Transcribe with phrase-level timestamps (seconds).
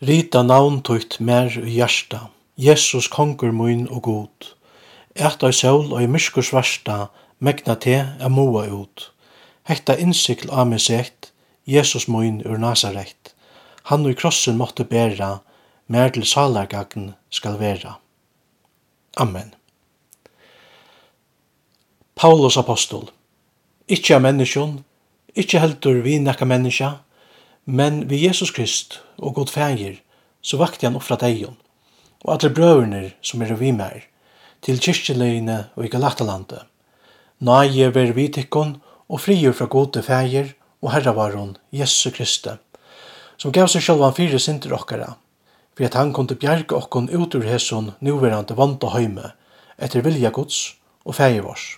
[0.00, 4.46] Rita navn tøyt mer i hjarta, Jesus kongur mun og god.
[5.12, 9.10] Ert ei sol og i myrskur svarsta, megna te a moa ut.
[9.68, 11.28] Hetta innsikl av meg sett,
[11.68, 13.34] Jesus mun ur Nazaret.
[13.92, 15.42] Han og krossen måtte bæra,
[15.84, 17.98] mer til salargagn skal vera.
[19.20, 19.52] Amen.
[22.16, 23.10] Paulus apostol.
[23.84, 24.78] Ikkje av menneskjon,
[25.36, 26.94] ikkje heldur vi nekka menneska,
[27.64, 30.00] Men vi Jesus Krist og god fægir,
[30.42, 31.56] så vakti han offra deion,
[32.24, 34.06] og alle brøverne som er vi mer,
[34.64, 36.62] til kyrkjeleine og i Galatalande.
[37.40, 38.78] Nøye ver vi tikkon
[39.08, 42.56] og frigjur fra gode fægir og herravaron Jesu Kristi,
[43.36, 45.14] som gav seg sjálfan fire sinter okkara,
[45.76, 49.32] for at han kunde bjerga okkon ut ur hesson nuverande vanta høyme,
[49.76, 51.76] etter vilja gods og fægir vårs.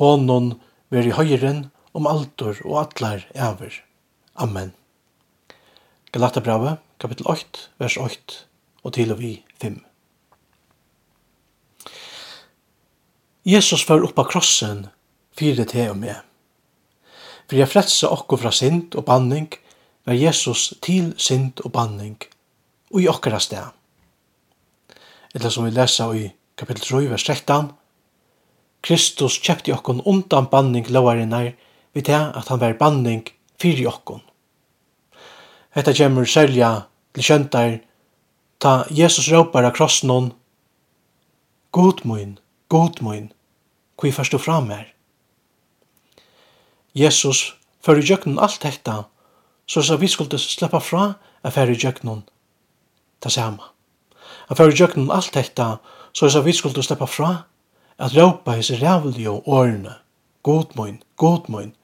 [0.00, 0.54] Hånon
[0.90, 3.84] ver i høyren om altor og atlar æver.
[4.34, 4.72] Amen.
[6.14, 8.34] Galaterbrave, kapittel 8, vers 8,
[8.86, 9.80] og til og vi 5.
[13.44, 14.84] Jesus var oppa krossen
[15.34, 16.20] fyrir te og med.
[17.50, 19.48] Fyrir jeg frelse okko fra synd og banning,
[20.06, 22.22] var Jesus til synd og banning,
[22.92, 23.74] og i okkara sted.
[25.34, 27.72] Eller som vi lesa i kapittel 3, vers 13,
[28.86, 31.50] Kristus kjøpte okkon undan banning lovarinnar,
[31.90, 33.26] vi til at han var banning
[33.58, 34.22] fyrir okkon.
[35.74, 37.72] Hetta kjemur selja til kjöntar
[38.62, 40.28] ta Jesus råpar av krossen hon
[41.74, 42.36] God moin,
[42.70, 43.32] God moin,
[43.98, 44.86] kvi fyrst du fram her?
[46.94, 49.08] Jesus fyrir jöknun alt hekta,
[49.66, 51.08] så sa vi skulle sleppa fra
[51.42, 52.22] a fyrir jöknun
[53.18, 53.72] ta sama.
[54.46, 55.80] A fyrir jöknun alt hekta,
[56.12, 57.34] så sa vi skulle sleppa fra
[57.98, 59.98] at råpa hese rævlig og årene
[60.42, 61.74] God moin, God moin,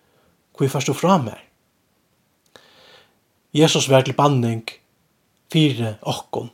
[0.55, 1.50] kvi fyrst du fram her?
[3.55, 4.63] Jesus var til banning
[5.53, 6.51] fire okkon.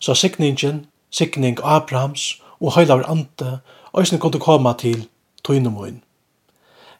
[0.00, 3.58] Så sikningen, sikning Abrahams og høylaver ante,
[3.98, 5.08] øyne kunne koma til
[5.44, 6.02] tøynemoen.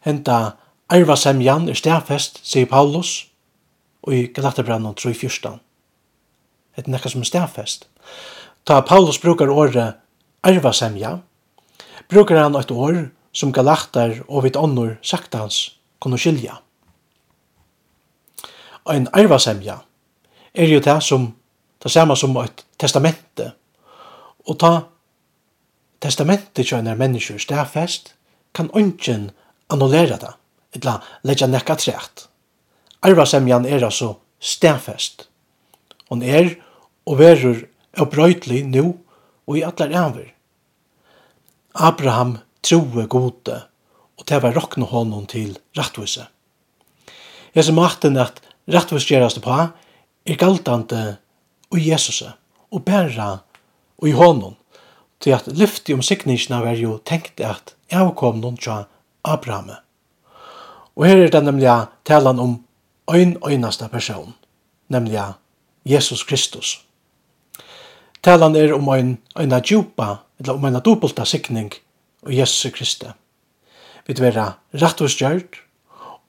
[0.05, 0.50] Henta
[0.89, 3.29] Arva semjan er stærfest, sier Paulus,
[4.03, 5.59] og i Galaterbrannon 3.14.
[6.79, 7.89] Et nekka som er stærfest.
[8.67, 9.95] Ta Paulus brukar året
[10.43, 11.19] Arva semja,
[12.09, 16.59] brukar han eit år som Galater og vit ånder sagt hans kunne skilja
[18.85, 19.81] ein arvasemja
[20.55, 21.35] er jo det som
[21.83, 23.53] det samme som et testamente.
[24.49, 24.73] Og ta
[26.01, 28.15] testamentet til en menneske stedfest
[28.55, 29.31] kan ungen
[29.71, 30.33] annullera det,
[30.75, 32.29] eller legge nekka trekt.
[33.03, 35.29] Arvasemjan er altså stedfest.
[36.09, 36.57] Hon er
[37.07, 37.62] og verur
[37.99, 38.99] opprøytlig nu
[39.47, 40.33] og i allar æver.
[41.75, 43.62] Abraham troe gode,
[44.19, 46.27] og det var rokne honom til rettvise.
[47.55, 49.56] Jeg som maten at rettvistgerast på
[50.26, 51.16] er galtande
[51.70, 52.22] og Jesus
[52.70, 53.31] og bæra
[53.98, 54.56] og i honom
[55.20, 58.84] til at lyfti om sikningsna var jo tenkt at jeg kom noen tja
[59.25, 59.75] Abraham.
[60.97, 61.69] Og her er det nemlig
[62.04, 62.58] talan om
[63.10, 64.34] ein einasta person,
[64.88, 65.20] nemlig
[65.84, 66.81] Jesus Kristus.
[68.22, 71.72] Talan er om ein eina djupa, eller om ein doppelta sikning
[72.22, 73.08] og Jesus Kristi.
[74.06, 75.60] Vi vera rettvistgjørt,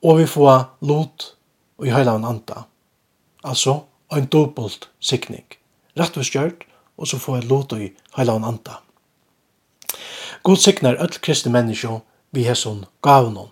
[0.02, 1.36] og vi får lot
[1.82, 2.62] og i heilaven anta.
[3.42, 3.80] Altså,
[4.14, 5.44] ein dobbelt sikning.
[5.98, 6.62] Rattvis gjørt,
[6.96, 8.78] og så får jeg lot i heilaven anta.
[10.46, 11.98] God siknar öll kristne menneskje
[12.30, 13.50] vi hesson gavnon.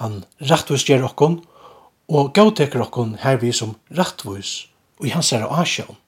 [0.00, 1.40] Han rattvis gjør okkon,
[2.08, 4.66] og gauteker okkon her vi som rattvis,
[4.98, 5.98] og i hans er asjon.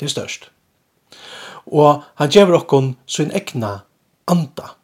[0.00, 0.50] Det er størst.
[1.66, 3.84] Og han gjør okkon sin egna
[4.26, 4.74] anta.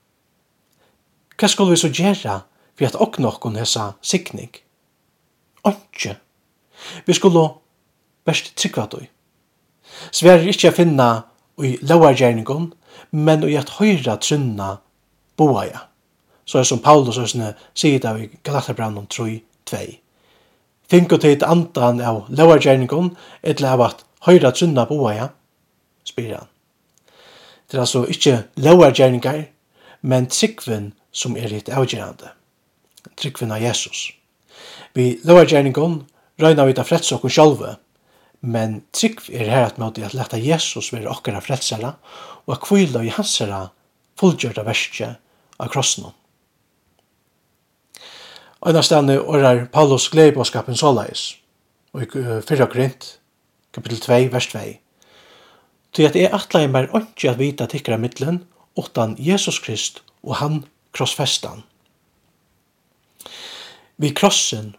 [1.35, 2.45] Hva skal vi så gjøre
[2.79, 4.55] for at okkon okkon hessa sikning?
[5.65, 6.17] Ontsje.
[7.07, 7.49] Vi skulle
[8.25, 9.07] best trykva døy.
[10.13, 11.09] Svær er ikkje a finna
[11.63, 12.73] i lauargjerningon,
[13.11, 14.77] men i at høyra trunna
[15.39, 15.87] boaja.
[16.45, 21.13] Så er som Paulus og sier det i Galaterbrannum 3.2.
[21.13, 25.31] og tid andan av lauargjerningon, et av at høyra trunna boaja,
[26.05, 26.51] spyr han.
[27.71, 29.47] Det er altså ikkje lauargjerningar,
[30.03, 32.35] men trykven som er litt avgjerande.
[33.17, 34.11] Trykven av Jesus.
[34.95, 36.03] Vi lovargjerningon
[36.43, 37.73] røyna vi ta frelsa okkur sjálfu,
[38.45, 41.95] men trygg er her at måte at leta Jesus være okkara frelsara
[42.45, 43.69] og at kvila i hansara
[44.21, 45.15] fullgjørta verskje
[45.59, 46.11] av krossen.
[48.65, 51.35] Øyna stedne årar Paulus gleibåskapen såleis,
[51.93, 52.09] og i
[52.47, 53.19] fyrra grint,
[53.73, 54.63] kapitel 2, vers 2.
[55.95, 58.45] Til at jeg i meg ikke at vita tikkara middelen,
[58.77, 61.63] utan Jesus Krist og han krossfestan
[63.97, 64.75] vi krossen,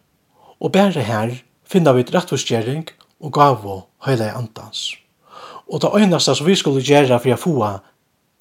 [0.59, 1.35] og bære her
[1.65, 2.88] finna vi rettforskjering
[3.19, 3.75] og gavo
[4.06, 4.95] høyla i andans.
[5.67, 7.56] Og det øyneste som vi skulle gjøre for å få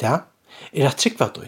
[0.01, 0.17] det,
[0.73, 1.45] er at trykva du.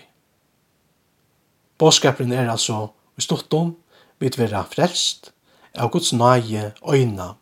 [1.79, 2.89] Båskapen er altså
[3.19, 3.75] i stortom,
[4.19, 5.33] vi vera frelst,
[5.77, 7.35] av Guds nøye øyna,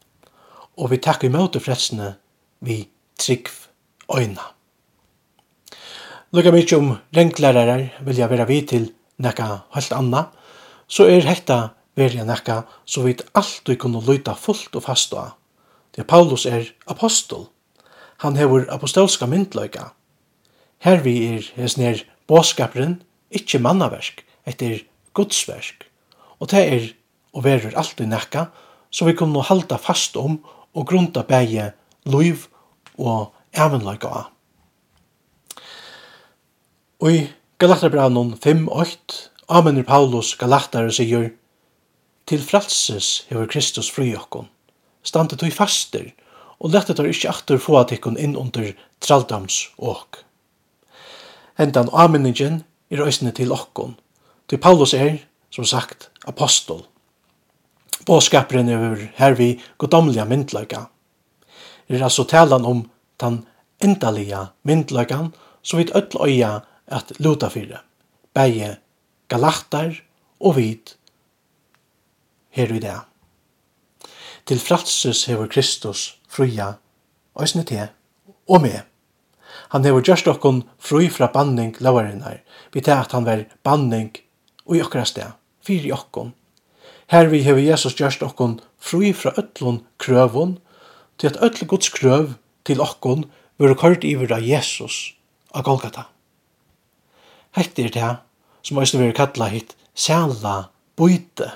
[0.75, 2.17] og vi takker imot frelsene
[2.65, 2.81] vi
[3.21, 3.51] trygg
[4.11, 4.51] øyna.
[6.35, 8.89] Lukka mykje om renklærarar vil jeg være vid til
[9.23, 9.47] nekka
[9.77, 10.25] helt anna,
[10.87, 15.35] så er hetta verja nekka så alt alltid kunne lyta fullt og fast av.
[15.95, 17.49] Det Paulus er apostol.
[18.19, 19.93] Han hevur apostolska myndløyga.
[20.79, 24.83] Her vi er nær båskaperen, ikkje mannaversk, etter
[25.15, 25.85] gudsversk.
[26.41, 26.93] Og det er
[27.35, 28.49] og verur alltid nekka,
[28.91, 30.39] så vi kunne halda fast om
[30.75, 31.73] og grunda bæge
[32.07, 32.47] loiv
[32.99, 34.31] og evenløyga av.
[37.03, 37.23] Og i
[37.59, 41.33] Galaterbrannum 5.8 Amener Paulus Galatare sier,
[42.25, 44.47] Til fralses hever Kristus fri okkon,
[45.05, 46.07] standet du i faster,
[46.57, 48.71] og lettet tar ikkje atter få at ikkon inn under
[49.05, 50.23] traldams åk.
[51.61, 53.99] Hentan ameningen er òsne til okkon,
[54.49, 55.19] til Paulus er,
[55.53, 56.81] som sagt, apostol.
[58.09, 60.87] Båskaperen er hervi godomlige myndløyga.
[61.89, 62.87] Er altså talan om
[63.21, 63.43] den
[63.85, 66.55] endalige myndløygan, som vi ødel øya
[66.89, 67.85] at luta fyrir,
[68.33, 68.79] beie
[69.35, 69.99] galatar
[70.41, 70.95] og vit
[72.55, 72.97] her i det.
[74.47, 76.75] Til fralses hever Kristus fruja,
[77.35, 77.89] òsne te
[78.47, 78.85] og me.
[79.73, 82.43] Han hever gjørst okkon fru fra banning lavarinnar,
[82.73, 84.13] vi te at han var banning
[84.69, 85.35] og i okkara sted,
[85.65, 86.35] fyri okkon.
[87.11, 90.59] Her vi hever Jesus gjørst okkon fru fra ötlun krøvun,
[91.19, 92.35] til at öll gods krøv
[92.67, 93.27] til okkon
[93.59, 95.15] vore kort iver av Jesus
[95.55, 96.09] av Golgata.
[97.55, 98.15] Hette er det
[98.65, 101.51] som også vil kalla hitt sæla bøyte.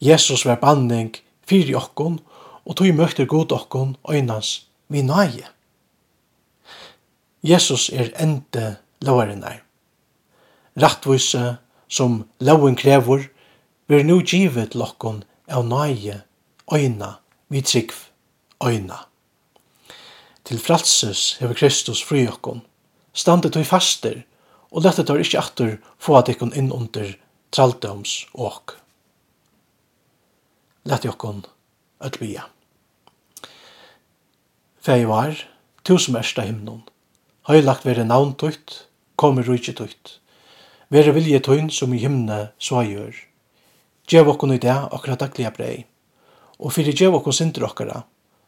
[0.00, 1.14] Jesus var banning
[1.46, 2.18] fyrir okkon,
[2.66, 5.46] og tog møkter god okkon øynans vi nøye.
[7.42, 9.62] Jesus er ende lovarinnar.
[10.76, 11.56] Rattvise
[11.88, 13.28] som loven krever,
[13.88, 16.20] vil nu givet til okkon av nøye
[16.72, 17.16] øyna
[17.50, 17.92] vi trygg
[18.62, 19.06] øyna.
[20.44, 22.62] Til fralses hever Kristus fri okkon,
[23.12, 24.22] standet og faster,
[24.70, 27.14] og lette tar ikkje atter få at ikkon inn under
[27.50, 28.76] traldoms åk.
[30.86, 31.44] Lette jokkon
[32.00, 32.46] öll bia.
[34.80, 35.36] Fei var,
[35.84, 36.86] tu som ersta himnon,
[37.50, 38.86] høylagt vere navn tutt,
[39.20, 40.14] kommer rujtje tutt,
[40.88, 43.12] vere vilje tøyn som i himne så gjør.
[44.08, 45.74] Gjev okkon i det akkurat daglige brei,
[46.56, 48.04] og fyrir gjev okkon sinter okkara,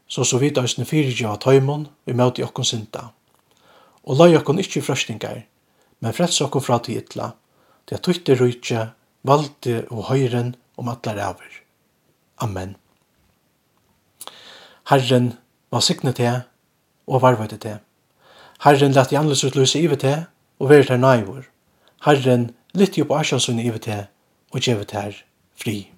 [0.09, 3.11] så så vidt òsne fyrir gjev tøymon vi møte okkon synda,
[4.03, 5.43] og lai okkon ikkje frøstingar,
[6.03, 7.31] men frels okkur fra til ytla,
[7.87, 8.89] til at tøytte rujtje,
[9.23, 11.61] valde og høyren om atlar aver.
[12.43, 12.75] Amen.
[14.91, 15.33] Herren
[15.71, 16.41] var signe til
[17.07, 17.79] og varvete til.
[18.65, 20.25] Herren lett i anlesutløse ive til
[20.59, 21.47] og veri til naivor.
[22.03, 24.05] Herren lytte jo på asjansunni ive til
[24.51, 25.15] og gjevet til
[25.55, 25.92] fri.